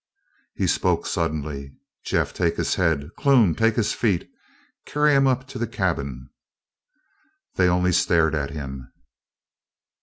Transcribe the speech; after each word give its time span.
He 0.55 0.65
spoke 0.65 1.05
suddenly: 1.05 1.73
"Jeff, 2.03 2.33
take 2.33 2.57
his 2.57 2.73
head; 2.73 3.11
Clune, 3.19 3.53
take 3.53 3.75
his 3.75 3.93
feet. 3.93 4.27
Carry 4.83 5.13
him 5.13 5.27
up 5.27 5.47
to 5.49 5.59
the 5.59 5.67
cabin." 5.67 6.31
They 7.53 7.67
only 7.69 7.91
stared 7.91 8.33
at 8.33 8.49
him. 8.49 8.91